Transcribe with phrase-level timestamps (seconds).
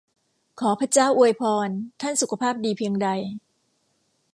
[0.59, 1.69] ขอพระเจ้าอวยพร
[2.01, 3.07] ท่านสุขภาพดีเพียงใด!